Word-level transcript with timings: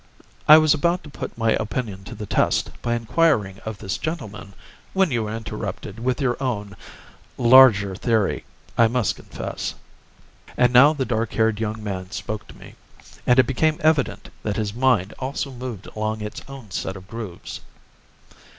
I 0.47 0.57
was 0.57 0.73
about 0.73 1.03
to 1.03 1.11
put 1.11 1.37
my 1.37 1.51
opinion 1.51 2.03
to 2.05 2.15
the 2.15 2.25
test 2.25 2.71
by 2.81 2.95
inquiring 2.95 3.59
of 3.65 3.77
this 3.77 3.99
gentleman 3.99 4.53
when 4.93 5.11
you 5.11 5.27
interrupted 5.27 5.99
with 5.99 6.19
your 6.19 6.41
own—larger 6.41 7.95
theory, 7.97 8.43
I 8.79 8.87
must 8.87 9.15
confess." 9.15 9.75
And 10.57 10.73
now 10.73 10.93
the 10.93 11.05
dark 11.05 11.33
haired 11.33 11.59
young 11.59 11.83
man 11.83 12.09
spoke 12.09 12.47
to 12.47 12.57
me, 12.57 12.73
and 13.27 13.37
it 13.37 13.45
became 13.45 13.77
evident 13.81 14.31
that 14.41 14.57
his 14.57 14.73
mind 14.73 15.13
also 15.19 15.51
moved 15.51 15.85
along 15.95 16.21
its 16.21 16.41
own 16.47 16.71
set 16.71 16.95
of 16.95 17.07
grooves. 17.07 17.61